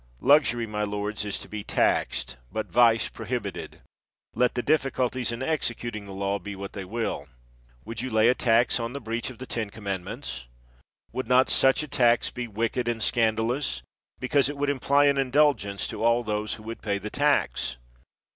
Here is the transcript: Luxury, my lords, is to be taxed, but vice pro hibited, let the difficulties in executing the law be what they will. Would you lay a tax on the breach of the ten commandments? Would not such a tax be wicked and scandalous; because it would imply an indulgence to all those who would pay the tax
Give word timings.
Luxury, 0.21 0.65
my 0.65 0.81
lords, 0.81 1.23
is 1.25 1.37
to 1.37 1.47
be 1.47 1.63
taxed, 1.63 2.37
but 2.51 2.71
vice 2.71 3.07
pro 3.07 3.23
hibited, 3.27 3.81
let 4.33 4.55
the 4.55 4.63
difficulties 4.63 5.31
in 5.31 5.43
executing 5.43 6.07
the 6.07 6.11
law 6.11 6.39
be 6.39 6.55
what 6.55 6.73
they 6.73 6.83
will. 6.83 7.27
Would 7.85 8.01
you 8.01 8.09
lay 8.09 8.27
a 8.27 8.33
tax 8.33 8.79
on 8.79 8.93
the 8.93 8.99
breach 8.99 9.29
of 9.29 9.37
the 9.37 9.45
ten 9.45 9.69
commandments? 9.69 10.47
Would 11.11 11.27
not 11.27 11.51
such 11.51 11.83
a 11.83 11.87
tax 11.87 12.31
be 12.31 12.47
wicked 12.47 12.87
and 12.87 13.03
scandalous; 13.03 13.83
because 14.19 14.49
it 14.49 14.57
would 14.57 14.71
imply 14.71 15.05
an 15.05 15.19
indulgence 15.19 15.85
to 15.89 16.03
all 16.03 16.23
those 16.23 16.55
who 16.55 16.63
would 16.63 16.81
pay 16.81 16.97
the 16.97 17.11
tax 17.11 17.77